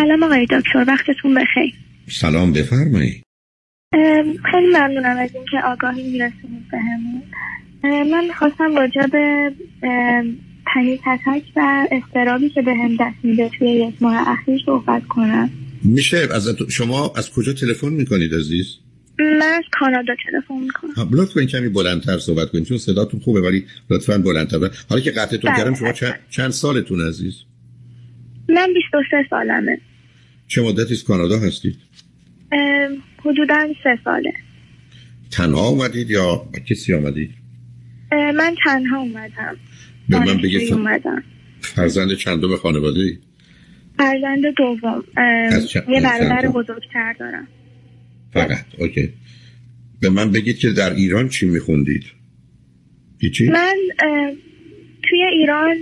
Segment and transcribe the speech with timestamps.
[0.00, 1.74] سلام آقای دکتر وقتتون بخیر.
[2.08, 3.22] سلام بفرمایید
[4.50, 7.22] خیلی ممنونم از اینکه آگاهی میرسونید بهمون
[8.10, 9.52] من خواستم راجع به
[10.66, 15.50] پنی تتک و استرابی که به هم دست میده توی یک ماه اخیر صحبت کنم.
[15.84, 18.66] میشه؟ از شما از کجا تلفن می‌کنید عزیز؟
[19.18, 21.08] من از کانادا تلفن می‌کنم.
[21.12, 24.58] لطفا کمی بلندتر صحبت کنید چون صداتون خوبه ولی لطفا بلندتر
[24.88, 25.58] حالا که قطعتون بله.
[25.58, 27.34] کردم شما چند, چند سالتون عزیز؟
[28.48, 29.80] من 23 سالمه.
[30.48, 31.76] چه مدتی از کانادا هستید؟
[33.24, 34.32] حدودا سه ساله
[35.30, 37.30] تنها اومدید یا با کسی آمدید؟
[38.12, 39.56] من تنها اومدم
[40.08, 41.22] به من بگید اومدم
[41.60, 43.18] فرزند چندم خانواده ای؟
[43.98, 45.04] فرزند دوم
[45.68, 47.48] چند- یه برادر؟ بزرگتر دارم
[48.32, 49.12] فقط اوکی
[50.00, 52.04] به من بگید که در ایران چی میخوندید؟
[53.18, 53.76] هیچی؟ من
[55.10, 55.76] توی ایران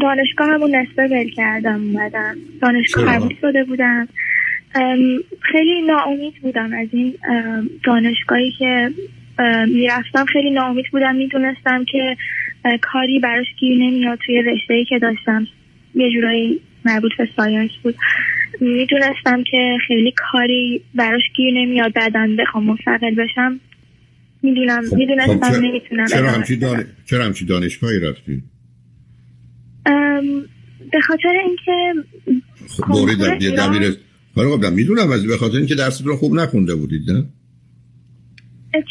[0.00, 2.36] دانشگاه همون نصفه ول کردم اومدم.
[2.62, 4.08] دانشگاه؟ قبول شده بودم.
[5.40, 7.14] خیلی ناامید بودم از این
[7.84, 8.90] دانشگاهی که
[9.68, 10.24] می‌رفتم.
[10.24, 11.16] خیلی ناامید بودم.
[11.16, 12.16] می‌دونستم که
[12.82, 15.46] کاری براش گیر نمیاد توی رشته که داشتم.
[15.94, 17.94] یه جورایی مربوط به ساینس بود.
[18.60, 21.92] می‌دونستم که خیلی کاری براش گیر نمیاد.
[21.92, 23.60] بعدا بخوام مستقل بشم.
[24.42, 26.56] می‌دونم خب، می‌دونستم خب نمی‌تونم چرا همچی.
[26.56, 26.84] دان...
[27.04, 28.42] چرا همچی دانشگاهی رفتید؟
[30.92, 31.94] به خاطر اینکه
[32.68, 33.96] خب دوره در یه دبیر
[34.36, 37.24] حالا گفتم می‌دونم از به خاطر اینکه درستون رو خوب نخونده بودید نه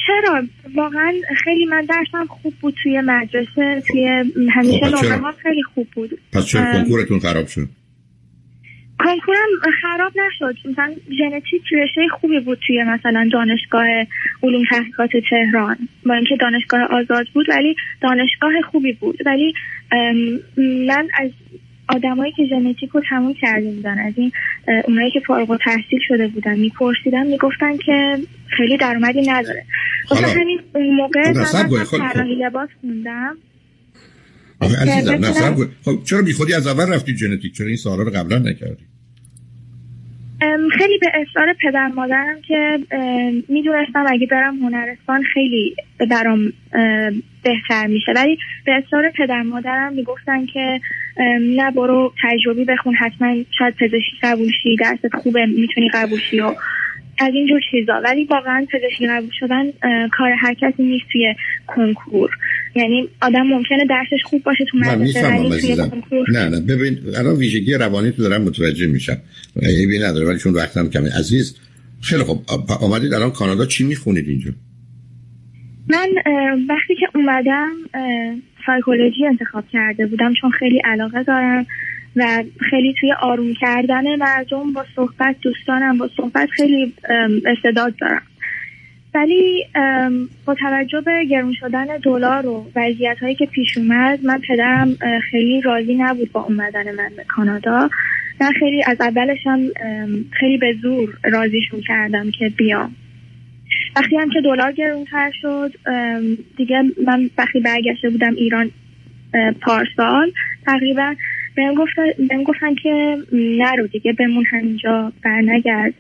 [0.08, 0.44] چرا
[0.76, 6.20] واقعا خیلی من درسم خوب بود توی مدرسه توی همیشه خب،؟ نمره خیلی خوب بود
[6.32, 6.74] پس چرا.
[6.74, 7.70] کنکورتون خراب شد
[9.04, 9.48] کنکورم
[9.82, 10.56] خراب نشد.
[10.72, 13.86] مثلا ژنتیک رشته خوبی بود توی مثلا دانشگاه
[14.44, 15.78] علوم تحقیقات تهران.
[16.06, 19.18] با اینکه دانشگاه آزاد بود ولی دانشگاه خوبی بود.
[19.26, 19.54] ولی
[20.88, 21.32] من از
[21.88, 24.32] آدمایی که ژنتیک رو تموم کرده بودن از این
[24.84, 28.18] اونایی که فارغ التحصیل شده بودن میپرسیدم می‌گفتن که
[28.58, 29.66] خیلی درآمدی نداره.
[30.12, 33.38] واسه حالا- همین اون موقع خب، من خب، طراحی لباس خوندم.
[34.60, 35.70] آخه عزیزم.
[35.86, 38.93] خب چرا بی خودی از اول رفتید ژنتیک؟ چرا این سوالا رو قبلا نکردید ام،
[40.78, 42.80] خیلی به اصرار پدر مادرم که
[43.50, 45.76] می‌دونستم اگه برم هنرستان خیلی
[46.12, 48.12] برام ام، بهتر میشه.
[48.16, 50.80] ولی به اصرار پدر مادرم می‌گفتن که
[51.40, 56.56] نه برو تجربی بخون حتما شاید پزشکی قبول شی درست خوبه می‌تونی قبول شی و
[57.20, 57.94] از اینجور چیزا.
[58.04, 59.64] ولی واقعا پزشکی قبول شدن
[60.12, 61.36] کار هر کسی نیست توی
[61.68, 62.30] کنکور.
[62.76, 66.60] یعنی آدم ممکنه درسش خوب باشه تو مدرسه ولی توی کنکور نه نه.
[66.62, 69.18] ببین الان ویژگی روانی تو دارم متوجه میشم.
[69.62, 71.10] عیبی نداره ولی چون وقتم کمه.
[71.20, 71.58] عزیز
[72.02, 73.66] خیلی خب آ- آمدید الان کانادا.
[73.66, 74.52] چی می‌خونید اینجا؟
[75.90, 76.10] من
[76.70, 77.72] وقتی که اومدم
[78.66, 81.66] سایکولوژی انتخاب کرده بودم چون خیلی علاقه دارم.
[82.16, 86.94] و خیلی توی آروم کردن مردم با صحبت دوستانم با صحبت خیلی
[87.46, 88.22] استعداد دارم.
[89.16, 89.66] ولی
[90.46, 94.96] با توجه به گرون شدن دلار و وضعیت هایی که پیش اومد من پدرم
[95.32, 97.90] خیلی راضی نبود با اومدن من به کانادا.
[98.42, 99.60] من خیلی از اولش هم
[100.32, 102.96] خیلی به زور راضیشون کردم که بیام.
[103.96, 105.74] وقتی هم که دلار گرونتر شد
[106.58, 108.72] دیگه من وقتی برگشته بودم ایران
[109.62, 110.32] پارسال
[110.66, 111.16] تقریبا
[111.56, 115.94] بهم گفتن بهم گفتن که نرو دیگه بمون همینجا برنگرد.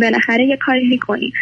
[0.00, 1.32] بالاخره یه کاری می‌کنی.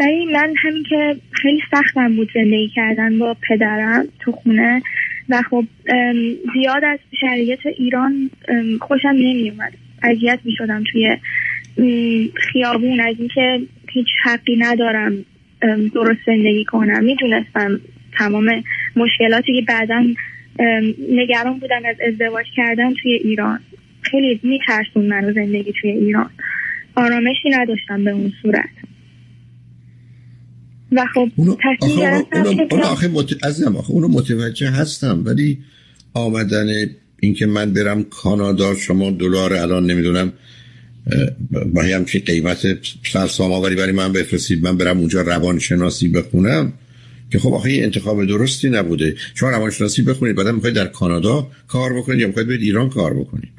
[0.00, 4.82] ولی من همین که خیلی سختم بود زندگی کردن با پدرم تو خونه
[5.28, 5.64] و خب
[6.54, 8.30] زیاد از شرایط ایران
[8.80, 9.72] خوشم نمیومد
[10.02, 11.16] اذیت می‌شدم توی
[12.34, 13.00] خیابون.
[13.00, 13.60] از اینکه
[13.92, 15.24] هیچ حقی ندارم
[15.94, 17.04] درست زندگی کنم.
[17.04, 17.80] می‌دونستم
[18.18, 18.62] تمام
[18.96, 20.04] مشکلاتی که بعدا
[21.10, 23.60] نگران بودم از ازدواج کردن توی ایران.
[24.02, 26.30] خیلی میترسون منو زندگی توی ایران.
[26.94, 28.68] آرامشی نداشتم به اون صورت.
[30.92, 33.44] و خب اونو تصمیم آخه اونو, گرفتم مت...
[33.44, 35.58] عزیزم آخه اونو متوجه هستم ولی
[36.14, 36.66] آمدن
[37.20, 40.32] اینکه من برم کانادا شما دلار الان نمی‌دونم
[41.74, 42.66] با همچین قیمت
[43.12, 46.72] سرسام آوری برای من بفرستید من برم اونجا روانشناسی بخونم.
[47.30, 51.98] که خب آخه این انتخاب درستی نبوده شما روانشناسی بخونید بعد می‌خواید در کانادا کار
[51.98, 53.52] بکنید یا می‌خواید برید ایران کار بکنید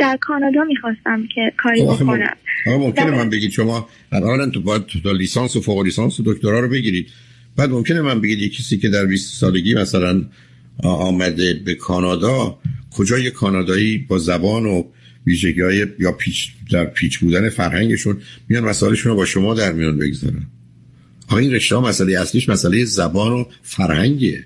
[0.00, 1.92] در کانادا می‌خواستم که کاری خب.
[1.92, 2.36] بکنم
[2.66, 3.10] آخه ممکنه.
[3.10, 7.08] من بگید شما الان تو باید تا لیسانس و فوق لیسانس و دکترا رو بگیرید
[7.56, 10.24] بعد ممکنه من بگید یه کسی که در 20 سالگی مثلا
[10.82, 12.58] آمده به کانادا
[12.90, 14.84] کجا یه کانادایی با زبان و
[15.26, 18.16] ویژگی های یا پیچ در پیچ بودن فرهنگشون
[18.48, 20.46] میان مسائلشون رو با شما در میان بگذارن
[21.36, 24.44] این رشته مسئله اصلیش مسئله زبان و فرهنگیه.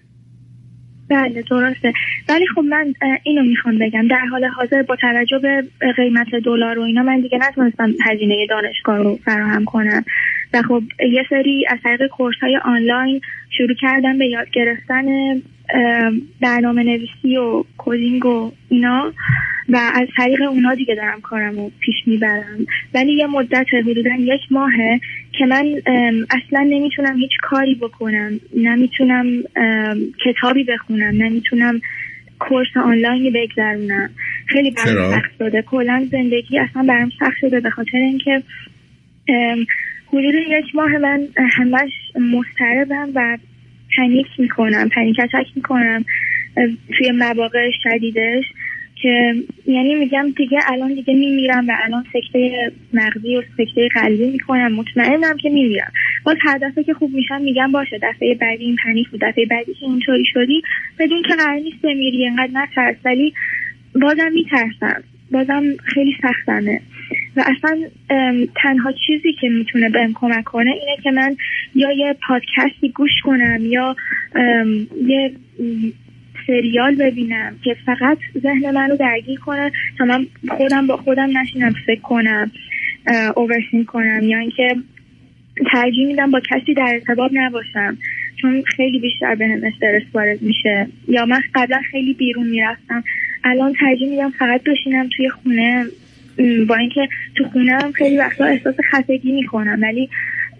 [1.10, 1.92] بله درسته.
[2.28, 4.08] ولی خب من اینو می‌خوام بگم.
[4.08, 5.64] در حال حاضر با توجه به
[5.96, 10.04] قیمت دلار و اینا من دیگه نتونستم هزینه دانشگاه رو فراهم کنم.
[10.54, 13.20] و خب یه سری از طریق course های آنلاین
[13.58, 15.04] شروع کردم به یاد گرفتن
[16.40, 19.12] برنامه نویسی و coding و اینا.
[19.68, 22.66] و از طریق اونا دیگه دارم کارم رو پیش می‌برم.
[22.94, 25.00] ولی یه مدت حدودا یک ماهه
[25.32, 25.66] که من
[26.30, 28.40] اصلا نمی‌تونم هیچ کاری بکنم.
[28.56, 29.26] نمی‌تونم
[30.24, 31.22] کتابی بخونم.
[31.22, 31.80] نمی‌تونم
[32.38, 34.10] کورس آنلاینی بگذرونم.
[34.46, 35.62] خیلی برام سخت شده.
[35.62, 38.42] کلا زندگی اصلا برام سخت شده به خاطر اینکه
[40.06, 43.38] حدود یک ماه من همش مضطربم و
[43.96, 46.04] پنیک می‌کنم پنیک اتک می‌کنم.
[46.98, 48.44] توی مواقع شدیدش.
[49.02, 49.34] که
[49.66, 55.36] یعنی میگم دیگه الان دیگه میمیرم و الان سکته مغزی و سکته قلبی می‌کنم مطمئنم
[55.36, 55.92] که میمیرم.
[56.24, 59.74] باز هر دفعه که خوب میشم میگم باشه دفعه بعدی این پنیک بود دفعه بعدی
[59.74, 60.62] که اینطوری شدی
[60.98, 62.96] بدون که قرار نیست بمیری اینقدر نترس.
[63.04, 63.34] ولی
[64.02, 65.02] بازم میترسم.
[65.32, 66.80] بازم خیلی سختمه.
[67.36, 67.78] و اصلا
[68.62, 71.36] تنها چیزی که می‌تونه بهم کمک کنه اینه که من
[71.74, 73.96] یا یه پادکستی گوش کنم یا
[75.06, 75.32] یه
[76.46, 81.74] سریال ببینم که فقط ذهن من رو درگیر کنه تا من خودم با خودم نشینم
[81.86, 82.50] فکر کنم
[83.36, 84.76] اوورسین کنم یا اینکه
[85.72, 87.98] ترجیح میدم با کسی در ارتباط نباشم
[88.40, 90.88] چون خیلی بیشتر به هم استرس وارد میشه.
[91.08, 93.04] یا من قبلا خیلی بیرون می‌رفتم
[93.44, 95.84] الان ترجیح میدم فقط بشینم توی خونه
[96.68, 100.08] با اینکه تو خونه هم خیلی وقتا احساس خستگی می‌کنم ولی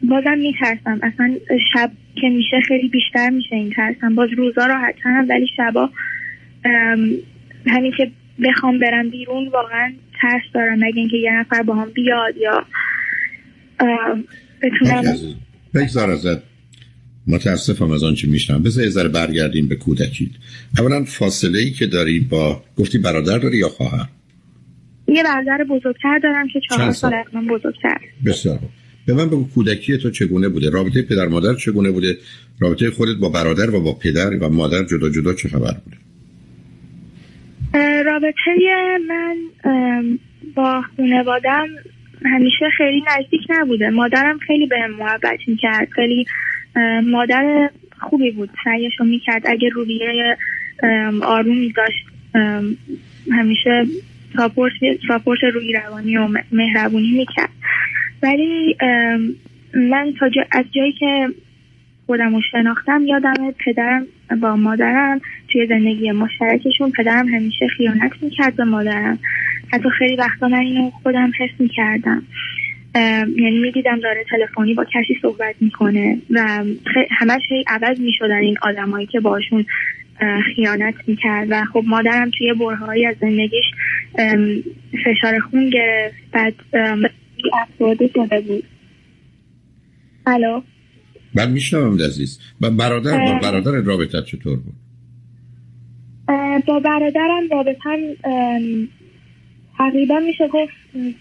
[0.03, 1.01] بازم میترسم.
[1.03, 1.37] اصلا
[1.73, 5.91] شب که میشه خیلی بیشتر میشه این ترسم باز روزا راحت هم ولی شبا
[7.67, 8.11] همین که
[8.45, 10.75] بخوام برم بیرون واقعا ترس دارم.
[10.75, 12.67] مگه اینکه یه نفر با هم بیاد یا
[14.63, 15.03] بتونم
[15.75, 16.43] بگذار ازت.
[17.29, 20.31] متاسفم از آنچه میشنم بذار یه ذره برگردیم به کودکیت.
[20.79, 24.09] اولا فاصله ای که داری با گفتی برادر داری یا خواهر؟
[25.09, 27.99] یه برادر بزرگتر دارم که چهار سال؟ از من بزرگتر.
[28.27, 28.59] بسیار
[29.07, 32.17] به من بگو کودکی تو چگونه بوده؟ رابطه پدر مادر چگونه بوده؟
[32.61, 35.97] رابطه خودت با برادر و با پدر و مادر جدا جدا چه خبر بوده؟
[38.03, 38.51] رابطه
[39.09, 39.37] من
[40.55, 41.67] با خانوادم
[42.25, 43.91] همیشه خیلی نزدیک نبوده.
[43.91, 45.89] مادرم خیلی به محبت می‌کرد.
[45.91, 46.27] خیلی
[47.05, 47.71] مادر
[48.01, 48.51] خوبی بود.
[48.65, 49.43] سعیشو می‌کرد.
[49.47, 50.37] اگه روحیه
[51.23, 52.07] آرومی داشت
[53.33, 53.85] همیشه
[55.09, 57.51] ساپورت روی روانی و مهربونی می‌کرد.
[58.23, 58.77] ولی
[59.75, 61.29] من تا از جایی که
[62.07, 64.07] خودم رو شناختم یادم پدرم
[64.43, 69.19] با مادرم توی زندگی مشترکشون پدرم همیشه خیانت می‌کرد به مادرم.
[69.73, 72.23] حتی خیلی وقتا من اینو خودم حس می‌کردم.
[73.37, 76.65] یعنی می‌دیدم داره تلفنی با کسی صحبت می‌کنه و
[77.11, 79.65] همش هی عوض می‌شدن این آدمایی که باشون
[80.55, 81.47] خیانت می‌کرد.
[81.51, 83.65] و خب مادرم توی برهایی از زندگیش
[85.05, 86.17] فشار خون گرفت.
[86.33, 86.55] بعد
[87.79, 88.65] شده بود
[90.27, 90.63] الو؟
[91.35, 92.41] من میشنوم عزیز.
[92.61, 94.75] و برادر با برادر رابطت چطور بود؟
[96.67, 97.99] با برادرم رابطم
[99.79, 100.73] تقریبا میشه گفت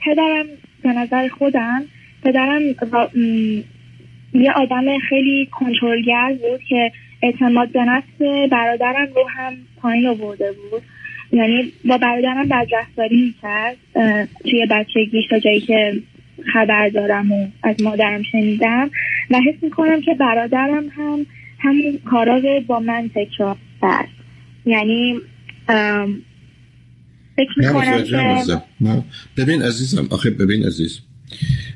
[0.05, 0.45] پدرم
[0.83, 1.83] به نظر خودم
[2.23, 2.61] پدرم
[4.33, 6.91] یه آدم خیلی کنترلگر بود که
[7.23, 10.81] اعتماد به نفس برادرم رو هم پایین آورده بود.
[11.31, 13.77] یعنی با برادرم بدرفتاری می‌کرد
[14.43, 15.93] توی بچگیش تا جایی که
[16.53, 18.89] خبر دارم و از مادرم شنیدم
[19.31, 21.25] و حس می‌کنم که برادرم هم
[21.59, 24.09] همین کارا رو با من تکرار کرد.
[24.65, 25.19] یعنی
[27.35, 28.61] فکر می‌کنم که
[29.37, 30.99] ببین عزیزم آخه ببین عزیز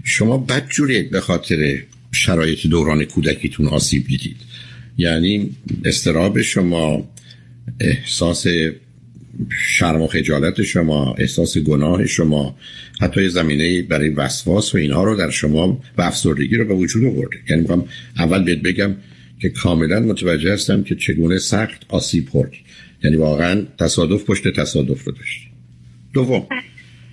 [0.04, 1.78] شما بدجوری به خاطر
[2.12, 4.38] شرایط دوران کودکیتون آسیب دیدید.
[4.98, 5.50] یعنی
[5.86, 7.10] استراب شما
[7.80, 8.48] احساس
[9.67, 12.58] شرم و خجالت شما احساس گناه شما
[13.01, 17.38] حتی زمینه برای وسواس و اینها رو در شما و افسردگی رو به وجود آورده.
[17.50, 17.86] یعنی می‌خوام
[18.17, 18.96] اول بهت بگم
[19.41, 22.51] که کاملا متوجه هستم که چگونه سخت آسیب خورد.
[23.03, 25.41] یعنی واقعا تصادف پشت تصادف رو داشت
[26.13, 26.48] دوم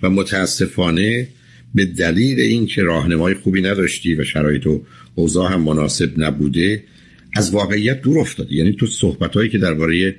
[0.03, 1.27] و متاسفانه
[1.75, 6.83] به دلیل اینکه راهنمای خوبی نداشتی و شرایط و اوضاع هم مناسب نبوده
[7.35, 8.55] از واقعیت دور افتادی.
[8.55, 10.15] یعنی تو صحبت هایی که درباره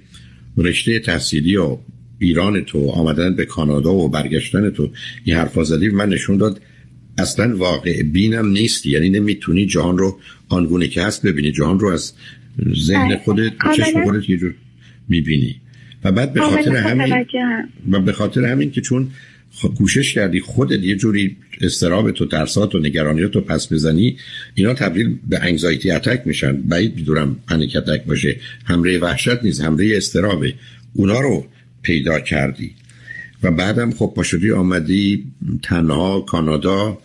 [0.57, 1.79] رشته تحصیلی و
[2.19, 4.91] ایران تو آمدن به کانادا و برگشتن تو
[5.25, 6.61] این حرفا زدی من نشون داد
[7.19, 8.91] اصلا واقع بینم نیستی.
[8.91, 11.53] یعنی نمی‌تونی جهان رو آنگونه که هست ببینی.
[11.53, 12.13] جهان رو از
[12.75, 13.21] ذهن بله.
[13.25, 14.55] خودت چشم خودت یه جور
[15.09, 15.57] می‌بینی.
[16.05, 17.27] و بعد به خاطر همین
[17.91, 19.11] و به خاطر همین که چون
[19.79, 24.17] کوشش کردی خودت یه جوری استراب تو ترسات و نگرانی تو پس بزنی
[24.55, 26.53] اینا تبدیل به انگزایتی اتک میشن.
[26.53, 28.37] بعید می‌دونم پنیک اتک باشه.
[28.65, 30.55] همره وحشت نیست همره استرابه.
[30.93, 31.47] اونا رو
[31.83, 32.75] پیدا کردی.
[33.43, 35.25] و بعدم خب پاشدی آمدی
[35.63, 36.99] تنها کانادا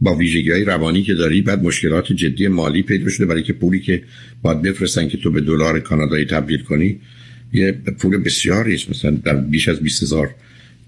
[0.00, 3.80] با ویژگی های روانی که داری بعد مشکلات جدی مالی پیدا شده برای که پولی
[3.80, 4.02] که
[4.42, 7.00] باید بفرستن که تو به دلار کانادایی تبدیل کنی
[7.52, 8.90] یه پول بسیاری است.
[8.90, 10.34] مثلا در بیش از 20 هزار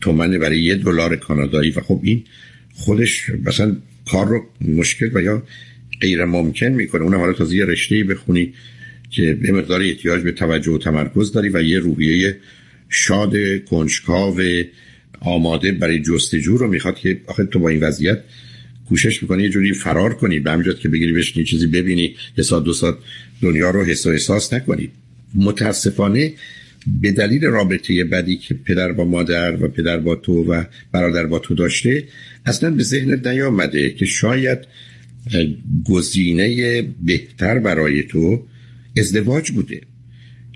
[0.00, 1.70] تومنه برای یه دلار کانادایی.
[1.70, 2.24] و خب این
[2.74, 3.76] خودش مثلا
[4.10, 5.42] کار رو مشکل و یا
[6.00, 7.02] غیر ممکن می‌کنه.
[7.02, 8.52] اونم حالا تازه یه رشته بخونی
[9.10, 12.36] که به مقدار احتیاج به توجه و تمرکز داری و یه روحیه
[12.88, 14.40] شاد کنجکاو
[15.20, 18.18] آماده برای جستجو رو می‌خواد که آخه تو با این وضعیت
[18.88, 22.64] کوشش می‌کنی یه جوری فرار کنی به همجاد که بگیری بشنی چیزی ببینی یه ساعت
[22.64, 22.94] دو ساعت
[23.42, 24.88] دنیا رو حس و احساس نکنی.
[25.34, 26.32] متاسفانه
[27.02, 31.38] به دلیل رابطه بدی که پدر با مادر و پدر با تو و برادر با
[31.38, 32.04] تو داشته
[32.46, 34.58] اصلا به ذهنت نیامده که شاید
[35.84, 38.46] گزینه بهتر برای تو
[38.96, 39.80] ازدواج بوده.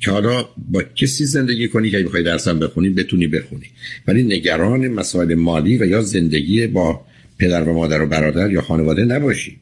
[0.03, 3.67] که حالا با کسی زندگی کنی که می‌خوای درسم بخونی بتونی بخونی.
[4.07, 7.01] ولی نگران مسائل مالی و یا زندگی با
[7.39, 9.57] پدر و مادر و برادر یا خانواده نباشی.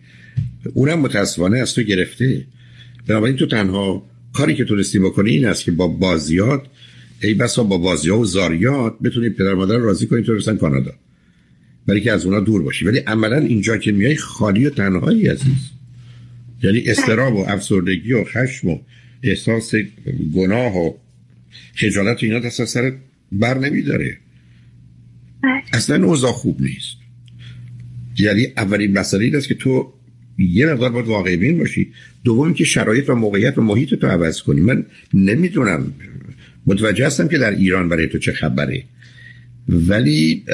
[0.74, 2.44] اونم متاسفانه از تو گرفته.
[3.06, 6.62] بنابراین تو تنها کاری که تونستی بکنی این است که با بازیات
[7.22, 10.92] ای بسا با بازی و زاریات بتونی پدر مادر راضی کنی تو برسن کانادا.
[11.86, 12.84] برای که از اونا دور باشی.
[12.84, 15.70] ولی عملا اینجا که میای خالی و تنهایی عزیز.
[16.62, 18.78] یعنی استراب و افسردگی و خشم و
[19.22, 19.74] احساس
[20.34, 20.92] گناه و
[21.74, 22.94] خجالت اینا دست از سرت
[23.32, 24.16] بر نمیداره
[25.42, 25.62] بله.
[25.72, 26.96] اصلا اوضاع خوب نیست.
[28.18, 29.92] یعنی اولین مسئله این است که تو
[30.38, 31.92] یه مقدار باید واقع بین باشی.
[32.24, 34.60] دوم که شرایط و موقعیت و محیط تو عوض کنی.
[34.60, 35.92] من نمی‌دونم.
[36.66, 38.84] متوجه هستم که در ایران برای تو چه خبره.
[39.68, 40.44] ولی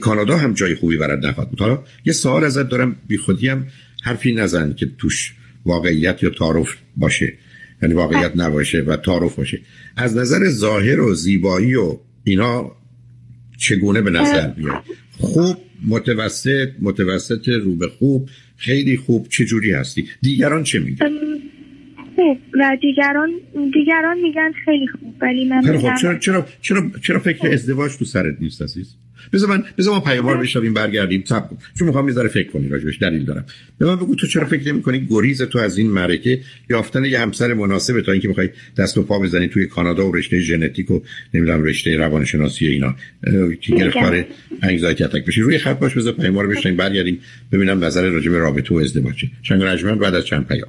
[0.00, 2.96] کانادا هم جای خوبی برات نخواهد بود حالا یه سوال ازت دارم.
[3.08, 3.66] بی خودی هم
[4.02, 5.34] حرفی نزن که توش
[5.64, 7.32] واقعیت یا تعارف باشه.
[7.82, 9.60] یعنی واقعیت نباشه و تعارف باشه.
[9.96, 12.72] از نظر ظاهر و زیبایی و اینا
[13.58, 14.84] چگونه به نظر میاد
[15.18, 21.08] خوب متوسط متوسط رو به خوب خیلی خوب چه جوری هستی؟ دیگران چه میگن؟
[22.16, 22.38] خوب.
[22.60, 23.30] و دیگران
[23.74, 28.36] دیگران میگن خیلی خوب ولی من خب چرا چرا چرا چرا فکر ازدواج تو سرت
[28.40, 28.94] نیست عزیز؟
[29.32, 31.24] بذار من بذار ما پیاموار بشویم برگردیم.
[31.26, 31.46] صبر
[31.78, 33.44] چون می‌خوام می‌ذاره فکر کنی راجبش دلیل دارم.
[33.78, 37.54] به من بگو تو چرا فکر نمی گریز تو از این معرکه یافتن یه همسر
[37.54, 41.00] مناسب تا اینکه می‌خوای دست و پا بزنی توی کانادا و رشته ژنتیک و
[41.34, 42.94] نمی‌دونم رشته روانشناسی اینا
[43.60, 44.24] که گرفتار
[44.62, 45.40] انگزایتی اتک بشی.
[45.40, 47.20] روی خط باش بذار پیاموار بشیم برگردیم.
[47.52, 49.62] ببینم نظر راجب رابطه و ازدواج شنگ
[49.98, 50.68] بعد از چند پیام.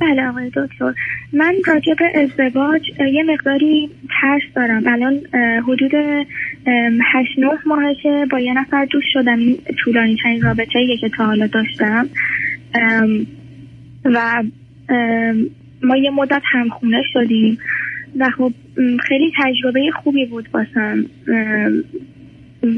[0.00, 0.94] بله آقای دکتر.
[1.32, 2.82] من راجع به ازدواج
[3.12, 4.82] یه مقداری ترس دارم.
[4.86, 5.20] الان
[5.62, 5.90] حدود
[7.12, 9.38] هشت نه ماهشه با یه نفر دوست شدم.
[9.84, 12.08] طولانی ترین رابطه که تا حالا داشتم.
[14.04, 14.42] و
[15.82, 17.58] ما یه مدت همخونه شدیم.
[18.18, 18.52] و خب
[19.08, 21.04] خیلی تجربه خوبی بود باسم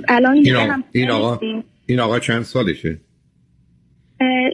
[0.08, 1.38] الان این, آقا, این, آقا,
[1.86, 2.98] این آقا چند سالشه؟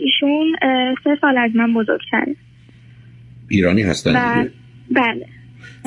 [0.01, 0.57] ایشون
[1.05, 2.37] سه سال از من بزرگتره.
[3.49, 4.51] ایرانی هستن بله,
[4.91, 5.27] بله.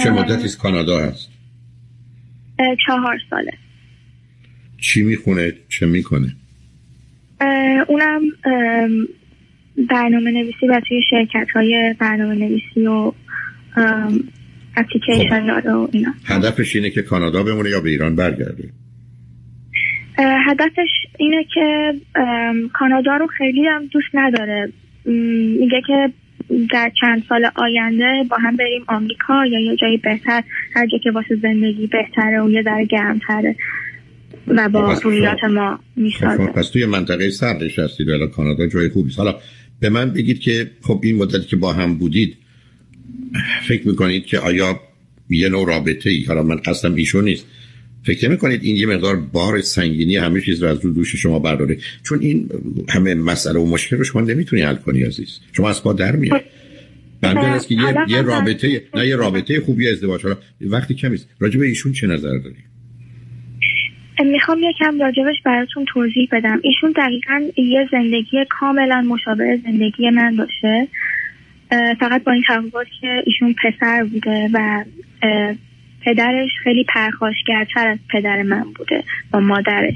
[0.03, 1.34] چه مدتی از کانادا هست؟
[2.87, 3.53] چهار ساله.
[4.81, 6.35] چی می‌خونه؟ چه می‌کنه؟
[7.87, 8.21] اونم
[9.89, 13.11] برنامه نویسی و توی شرکت های برنامه نویسی و
[14.77, 15.47] اپلیکیشن خب.
[15.47, 16.13] داره و اینا.
[16.25, 18.69] هدفش اینه که کانادا بمونه یا به ایران برگرده؟
[20.17, 21.93] هدفش اینه که
[22.73, 24.71] کانادا رو خیلی هم دوست نداره.
[25.59, 26.09] میگه که
[26.71, 30.43] در چند سال آینده با هم بریم آمریکا یا یه جایی بهتر
[30.75, 33.55] هر جا که واسه زندگی بهتره و یه ذره گرمتره
[34.47, 36.45] و با رویات ما می‌سازه.
[36.45, 39.11] پس توی منطقه سردش هستید ولی کانادا جای خوبی.
[39.17, 39.35] حالا
[39.79, 42.37] به من بگید که خب این مدتی که با هم بودید
[43.67, 44.79] فکر می‌کنید که آیا
[45.29, 47.47] یه نوع رابطه ای حالا من قصدم ایشون نیست.
[48.05, 51.39] فکر نمی کنید این یه مقدار بار سنگینی همه چیز رو از رو دوش شما
[51.39, 52.49] برداره؟ چون این
[52.89, 55.39] همه مسئله و مشکل رو شما نمی‌تونی حل کنی عزیز.
[55.53, 56.41] شما از پا در میاد
[57.21, 60.23] بنده است که یه, یه رابطه نه یه رابطه خوبی ازدواج.
[60.23, 62.55] حالا وقتی کمیست راجع به ایشون چه نظر داری؟
[64.31, 66.59] می‌خوام یکم راجبش براتون توضیح بدم.
[66.63, 70.87] ایشون دقیقا یه زندگی کاملا مشابه زندگی من داشته
[71.99, 74.83] فقط با این تفاوت که ایشون پسر بوده و
[76.05, 79.93] پدرش خیلی پرخاشگرتر از پدر من بوده با مادرش.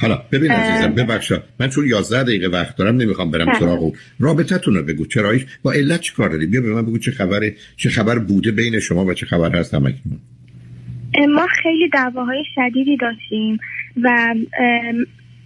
[0.00, 3.58] حالا ببین عزیزم ببخشا من چون 11 دقیقه وقت دارم نمی‌خوام برم بله.
[3.58, 6.98] سراغ او رابطتون رو بگو چرایش؟ با علت چی کار داری؟ بیا به من بگو
[6.98, 10.18] چه خبره چه خبر بوده بین شما و چه خبر هست همکنون.
[11.34, 13.58] ما خیلی دعواهای شدیدی داشتیم
[14.02, 14.34] و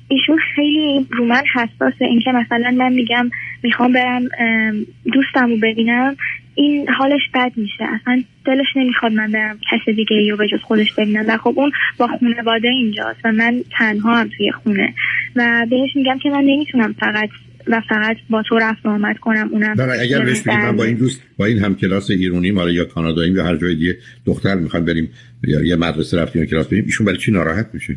[0.08, 3.30] ایشون خیلی رو من حساسه اینکه مثلا من میگم
[3.62, 4.23] می‌خوام برم
[5.04, 6.16] دوستم رو ببینم
[6.58, 7.84] این حالش بد میشه.
[8.00, 11.25] اصلا دلش نمی‌خواد من برم کس دیگه رو به جز خودش ببینم.
[11.28, 14.94] و خب اون با خانواده اینجاست و من تنها هم توی خونه.
[15.36, 17.28] و بهش میگم که من نمی‌تونم فقط
[17.66, 21.44] و فقط با تو رفت آمد کنم اونم اگر بهش من با این دوست با
[21.44, 23.96] این هم کلاس ایرونی مالا یا کانادایی یا هر جای دیگه
[24.26, 25.10] دختر می‌خواد بریم
[25.44, 27.96] یا یه مدرسه رفتیم کلاس بریم ایشون برای چی ناراحت میشه؟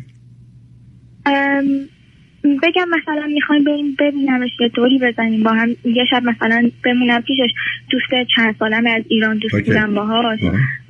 [2.44, 7.50] بگم مثلا می‌خوایم بریم ببینمش یه دوری بزنیم با هم یه شب مثلا بمونم پیشش
[7.90, 8.06] دوست
[8.36, 9.66] چند سالم از ایران دوست okay.
[9.66, 10.40] بودم باهاش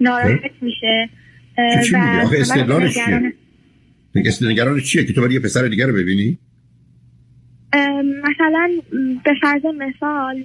[0.01, 1.09] ناراحت میشه
[1.93, 6.39] و استدلالش چیه؟ چیه که تو برای یه پسر دیگر رو ببینی؟
[8.23, 8.71] مثلا
[9.25, 10.45] به فرض مثال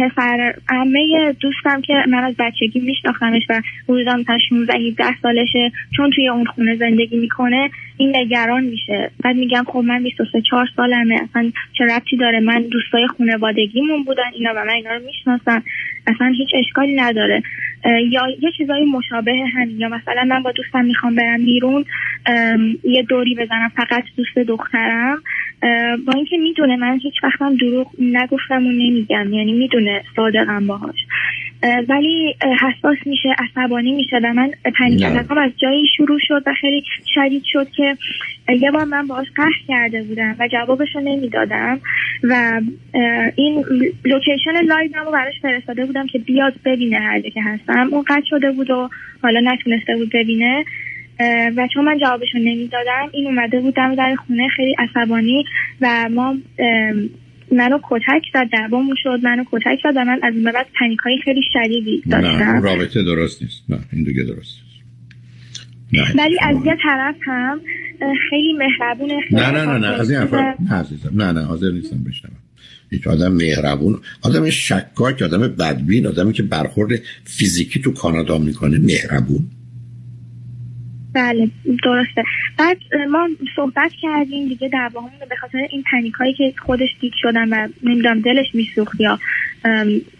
[0.00, 6.10] پسر عمه دوستم که من از بچگی میشناختمش و حدودا تا 16 17 سالشه چون
[6.10, 9.10] توی اون خونه زندگی می‌کنه این نگران میشه.
[9.24, 14.30] بعد میگم خب من 23 4 سالمه اصلا چه ربطی داره؟ من دوستای خانوادگیمون بودن
[14.34, 15.62] اینا و من اینا رو می‌شناسم
[16.06, 17.42] اصلا هیچ اشکالی نداره.
[17.84, 19.80] یا یه چیزای مشابه همین.
[19.80, 21.84] یا مثلا من با دوستم می‌خوام برم بیرون
[22.84, 25.22] یه دوری بزنم فقط دوست دخترم.
[26.06, 29.32] با اینکه می‌دونه من هیچ وقتم دروغ نگفتم و نمیگم.
[29.32, 30.96] یعنی می‌دونه صادقم باهاش.
[31.62, 36.82] ولی حساس میشه عصبانی میشه و من panic از جایی شروع شد و خیلی
[37.14, 37.96] شدید شد که
[38.60, 41.80] یه بار من باهاش قهر کرده بودم و جوابش رو نمی‌دادم
[42.22, 42.60] و
[43.36, 43.64] این
[44.04, 47.88] location live رو براش فرستاده بودم که بیاد ببینه هر که هستم.
[47.90, 48.88] اون قطع شده بود و
[49.22, 50.64] حالا نتونسته بود ببینه.
[51.56, 55.44] و چون من جوابشو نمی‌دادم این اومده بود دم در خونه خیلی عصبانی
[55.80, 56.36] و ما
[57.52, 61.42] منو کتک زد دعوامون شد منو کتک زد و من از این بعد پنیکای خیلی
[61.52, 62.28] شدیدی داشتم.
[62.28, 63.62] نه رابطه درست نیست.
[63.68, 64.58] نه این دیگه درست
[65.92, 66.18] نیست.
[66.18, 67.60] ولی از یه طرف هم
[68.30, 72.04] خیلی مهربونه خیلی نه نه نه نه از این نه عزیزم نه نه حاضر نیستم
[72.04, 72.32] بشنم
[72.92, 79.50] یک آدم مهربون آدم شکاک آدم بدبین آدمی که برخورد فیزیکی تو کانادا می‌کنه مهربون.
[81.14, 82.24] بله درسته.
[82.58, 82.76] بعد
[83.10, 88.20] ما صحبت کردیم دیگه دعواهامون به خاطر این پنیکایی که خودش دید شدن و نمی‌دونم
[88.20, 89.18] دلش میسوخت یا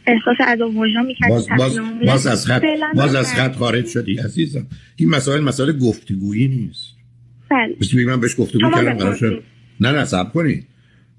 [0.07, 2.63] احساس از وجدان می‌کرد باز, باز, باز از خط
[2.95, 4.67] باز از خط خارج شدی عزیزم.
[4.97, 6.97] این مسائل مسائل گفتگویی نیست.
[7.51, 7.75] بله.
[7.81, 9.17] مثل من بهش گفتگو کردم
[9.81, 10.63] نه نه صبر کنی.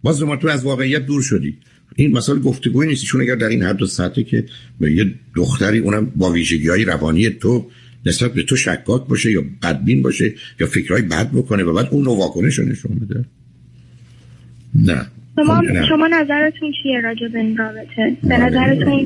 [0.04, 1.58] باز ما تو از واقعیت دور شدی.
[1.96, 3.06] این مسائل گفتگویی نیست.
[3.06, 4.46] چون اگر در این حد و سطحی که
[4.82, 7.72] یه دختری اونم با ویژگی های روانی تو
[8.06, 12.04] نسبت به تو شکاک باشه یا بدبین باشه یا فکرهای بد بکنه و بعد اون
[12.04, 13.26] نوع واکنش رو نشون بده.
[14.76, 15.08] نه.
[15.36, 19.06] شما, خب، شما نظرتون چیه راجع به این رابطه؟ به نظرتون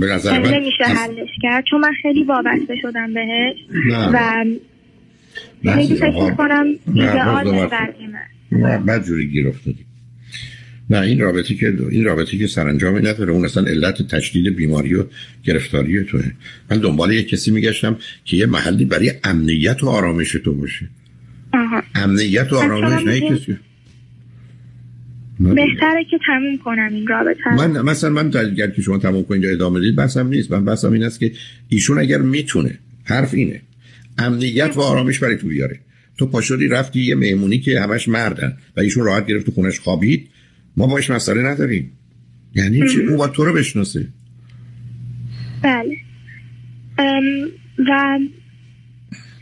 [0.00, 3.56] به نظر من نمیشه حلش کرد؟ چون من خیلی وابسته شدم بهش
[4.12, 4.44] و
[5.74, 7.68] خیلی فکر کنم ایدئال من.
[8.52, 9.52] نه بعد جوری گیر
[10.94, 13.32] نه این رابطه که این رابطه که سرانجامی نداره.
[13.32, 15.04] اون اصلا علت تشدید بیماری و
[15.44, 16.30] گرفتاری توه.
[16.70, 20.88] من دنبال یه کسی میگشتم که یه محلی برای امنیت و آرامش تو باشه.
[21.52, 21.82] آها.
[21.94, 23.56] امنیت و آرامش نه کسی.
[25.38, 29.80] بهتره که تموم کنم این رابطه من مثلا من اگر که شما تموم کنید ادامه
[29.80, 30.50] بدید بسم نیست.
[30.50, 31.32] من بسم این است که
[31.68, 33.60] ایشون اگر می‌تونه حرف اینه
[34.18, 35.80] امنیت و آرامش برای تو بیاره.
[36.18, 40.28] تو پاشوری رفتی یه مهمونی که همش مردن و ایشون راحت گرفت تو خونش خوابید.
[40.76, 41.92] ما باش مسئله نداریم.
[42.54, 44.08] یعنی چی؟ او با تو رو بشناسه.
[45.62, 45.96] بله.
[47.78, 48.18] و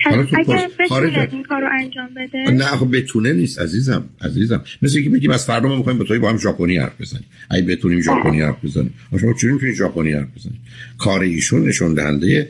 [0.07, 4.65] اگر بتونه این کار رو انجام بده؟ نه خب بتونه نیست عزیزم عزیزم.
[4.83, 7.25] مثل که بگیم از فردا ما می‌خوایم با توی با هم ژاپنی حرف بزنیم.
[7.51, 8.95] اگه بتونیم ژاپنی حرف بزنیم.
[9.21, 10.61] شما چجوری می‌تونید ژاپنی حرف بزنید
[10.99, 12.49] کار ایشون نشون دهنده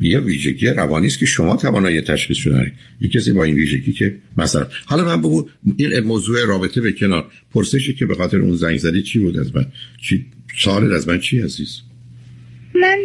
[0.00, 4.16] یه ویژگی روانی است که شما توانایی تشخیص شدن یه کسی با این ویژگی که
[4.36, 7.26] مثلا حالا من بگو این موضوع رابطه به کنار.
[7.54, 9.66] پرسشی که به خاطر اون زنگ زدی چی بود از من؟
[10.02, 10.26] چی
[10.58, 11.80] سوال از من چی عزیز؟
[12.74, 12.98] من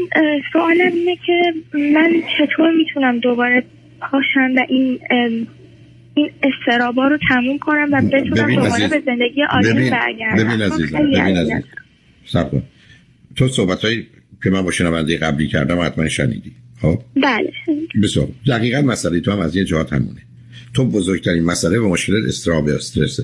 [0.54, 3.64] سوالم اینه که من چطور می‌تونم دوباره
[4.00, 5.00] پاشم و این
[6.14, 10.44] این استرابا رو تموم کنم و بتونم دوباره به زندگی عادی برگردم.
[10.44, 10.98] ببین عزیزم.
[10.98, 12.64] ببین عزیزم
[13.36, 13.82] تو صحبت
[14.44, 16.52] که من با شنونده قبلی کردم حتما شنیدی.
[16.82, 17.52] خب؟ بله.
[18.04, 20.22] بسیار دقیقا مسئله تو هم از یه جهات همونه.
[20.74, 23.24] تو بزرگترین مسئله و مشکل استراب استرسته.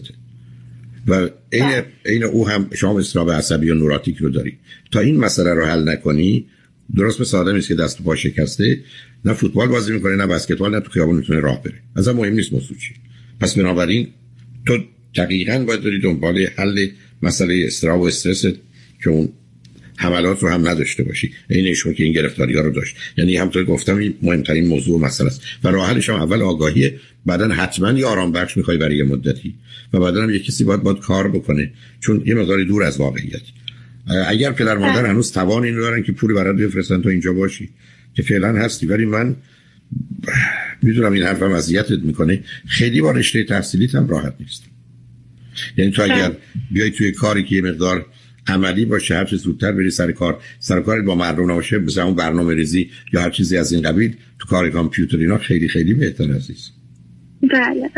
[1.08, 1.86] و این بله.
[2.06, 4.58] این او هم شما استراب عصبی و نوراتیک رو داری.
[4.92, 6.46] تا این مسئله رو حل نکنی
[6.96, 8.80] درست مثل آدمی که دست و پا شکسته
[9.26, 11.82] نه فوتبال بازی می‌کنه نه بسکتبال نه تو خیابون می‌تونه راه بره.
[11.96, 12.94] از مهم نیست موضوع چی.
[13.40, 14.08] پس بنابراین
[14.66, 14.78] تو
[15.16, 16.88] دقیقا باید داری دنبال حل
[17.22, 18.46] مسئله استراب و استرس
[19.04, 19.30] که اون
[19.98, 21.34] حملات رو هم نداشته باشی.
[21.50, 22.96] این ایشون که این گرفتاری ها رو داشت.
[23.18, 25.42] یعنی همطور گفتم این مهمترین موضوع مسئله است.
[25.64, 26.92] و راه حلش هم اول آگاهی
[27.26, 29.56] بعدا حتما یه آرام بخش می‌خوای برای یه مدتی.
[29.94, 31.72] و بعدا هم یه کسی باید باید کار بکنه.
[32.00, 33.42] چون یه مقداری دور از واقعیت.
[34.28, 35.10] اگر پدر مادر بله.
[35.10, 37.70] هنوز توان اینو دارن که پولی برات بفرستن تو اینجا باشی.
[38.16, 38.86] که فعلا هستی.
[38.86, 39.36] ولی من
[40.82, 42.44] می‌دونم این حرفم اذیتت می‌کنه.
[42.68, 44.64] خیلی با رشته تحصیلیت هم راحت نیست
[45.78, 46.32] یعنی تو اگر
[46.72, 48.06] بیای توی کاری که یه مقدار
[48.48, 50.40] عملی باشه هر چه زودتر بری سر کار.
[50.60, 54.16] سر کار با مردم نباشه مثل اون برنامه ریزی یا هر چیزی از این قبیل
[54.40, 56.72] تو کار کامپیوتر اینا خیلی خیلی بهتر عزیز.
[57.42, 57.90] بله بله.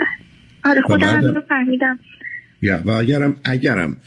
[0.64, 2.00] آره خودم رو فهمیدم.
[2.62, 3.98] یا و اگرم اگرم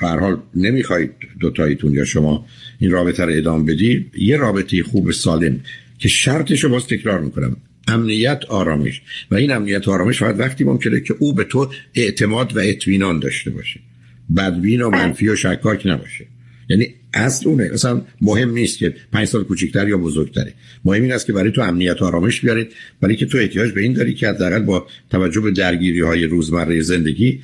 [0.00, 2.46] هر حال نمی‌خواید دوتاییتون یا شما
[2.78, 5.60] این رابطه رو ادامه بدی یه رابطه خوب سالم
[5.98, 7.56] که شرطش رو باز تکرار می‌کنم.
[7.88, 9.02] امنیت آرامش.
[9.30, 13.50] و این امنیت آرامش فقط وقتی ممکنه که او به تو اعتماد و اطمینان داشته
[13.50, 13.80] باشه.
[14.36, 16.26] بدبین و منفی و شکاک نباشه.
[16.68, 17.70] یعنی اصل اونه.
[17.72, 20.52] مثلا مهم نیست که پنج سال کوچکتر یا بزرگتره.
[20.84, 23.92] مهم این است که برای تو امنیت آرامش بیارید برای که تو احتیاج به این
[23.92, 27.40] داری که حداقل با توجه به درگیری های روزمره زندگی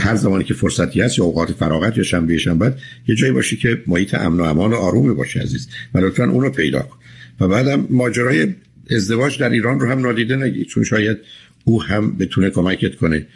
[0.00, 2.74] هر زمانی که فرصتی هست یا اوقات فراغت یا شنبه شنبه
[3.08, 5.68] یه جایی باشی که محیط امن و امان و آرومی باشه عزیز.
[5.94, 6.96] و لطفا اون رو پیدا کن.
[7.40, 8.54] و بعدم ماجرای
[8.90, 11.18] ازدواج در ایران رو هم نادیده نگی چون شاید
[11.64, 13.26] او هم بتونه کمکت کنه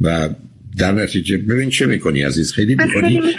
[0.00, 0.28] و
[0.78, 3.34] در نتیجه ببین چه می‌کنی عزیز؟ خیلی می‌کنی خیلی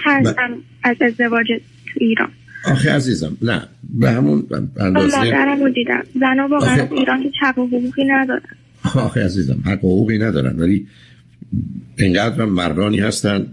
[0.83, 1.47] از ازدواج
[1.93, 2.29] تو ایران.
[2.65, 4.47] آخه عزیزم نه به همون
[4.79, 6.03] اندازه مادرم رو دیدم.
[6.19, 8.41] زنها واقعا ایران که حق و حقوقی ندارن.
[8.95, 10.87] آخه عزیزم حق و حقوقی ندارن ولی
[11.97, 13.47] اینقدر مردانی هستن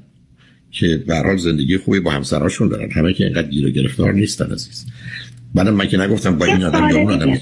[0.71, 2.91] که به حال زندگی خوبی با همسراشون دارن.
[2.91, 4.87] همه که اینقدر گیر و گرفتار نیستن عزیز.
[5.55, 7.39] بعدم من که نگفتم با این آدم یا اون آدم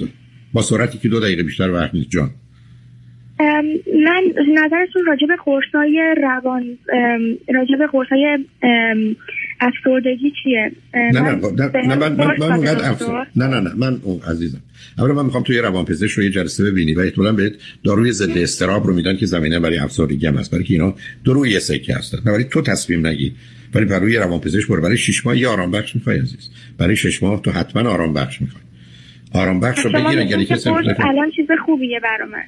[0.52, 2.30] با سرعتی که دو دقیقه بیشتر وقت نیست جان.
[4.04, 4.22] من
[4.54, 6.78] نظرتون راجع به قرصای روان
[7.54, 8.38] راجع به قرصای
[9.60, 12.36] افسردگی چیه؟ نه نه نه من من
[13.36, 14.58] نه نه نه من اون عزیزم.
[14.98, 17.52] اولا من می‌خوام توی روان پزشک رو یه جلسه ببینی و احتمالاً بهت
[17.84, 20.50] داروی ضد استراب رو میدن که زمینه برای افسردگی هم هست.
[20.50, 20.94] برای که اینا
[21.24, 22.30] دو یه سکه هستن.
[22.30, 23.32] ولی تو تصمیم نگیر
[23.74, 24.82] ولی برای روان پزشک برو.
[24.82, 26.50] برای 6 ماه یه آرام بخش می‌خوای عزیز.
[26.78, 28.62] برای 6 ماه تو حتما آرام بخش می‌خوای.
[29.32, 32.42] آرام بخش رو بگیر اگر کسی الان چیز خوبیه برای من.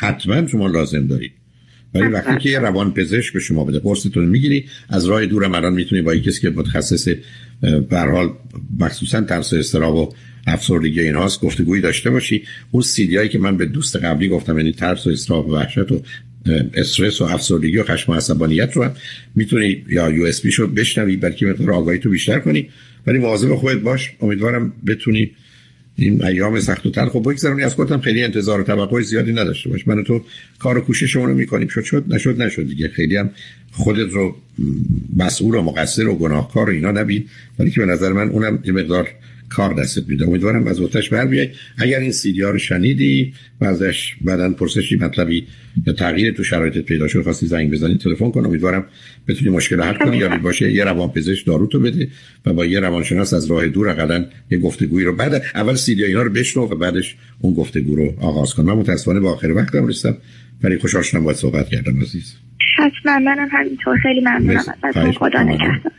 [0.00, 1.32] حتما شما لازم دارید.
[1.94, 5.72] ولی وقتی که یه روان پزشک به شما بده قرصتون می‌گیری از راه دورم الان
[5.72, 7.08] می‌تونی با کسی که متخصص
[7.90, 8.30] به حال
[8.78, 10.12] مخصوصا ترس و استراب و
[10.46, 12.42] افسردگی اینهاست گفتگویی داشته باشی.
[12.70, 16.02] اون سیدیایی که من به دوست قبلی گفتم یعنی ترس و استراب و وحشت و
[16.74, 18.92] استرس و افسردگی و خشم و عصبانیت رو هم
[19.34, 22.68] می‌تونی یا یو اس شو بشنوی بلکه مقدار آگاهی تو بیشتر کنی.
[23.06, 25.30] ولی مواظب خودت باش امیدوارم بتونی
[25.96, 27.28] این ایام سخت و تلخ خب
[27.64, 30.24] از خودم خیلی انتظار و توقع زیادی نداشته باش من تو
[30.58, 31.68] کار و کوششمون رو می‌کنیم.
[31.68, 32.88] شد شد نشد نشد دیگه.
[32.88, 33.30] خیلی هم
[33.72, 34.36] خودت رو
[35.16, 37.24] مسئول و مقصر و گناهکار و اینا نبین.
[37.58, 39.08] ولی که به نظر من اونم یه مقدار
[39.48, 43.64] کار دستت میده امیدوارم از اوتش بر بیای اگر این سیدی ها رو شنیدی و
[43.64, 45.46] ازش بعدا پرسشی مطلبی
[45.86, 48.46] یا تغییر تو شرایطت پیدا شد خواستی زنگ بزنی تلفن کن.
[48.46, 48.86] امیدوارم
[49.28, 50.16] بتونی مشکل حل کنی.
[50.16, 52.08] یا باشه یه روانپزشک دارو تو بده
[52.46, 56.22] و با یه روانشناس از راه دور اقلا یه گفتگویی رو بعد اول سیدی اینا
[56.22, 58.62] رو بشنو و بعدش اون گفتگو رو آغاز کن.
[58.62, 60.16] من متاسفانه با آخر وقتم رسیدم
[60.62, 62.34] ولی خوشحال شدم باید صحبت کردم عزیز.
[62.78, 63.98] حتما منم همینطور.
[63.98, 64.64] خیلی ممنونم.
[64.82, 65.92] از خدا نگهدار.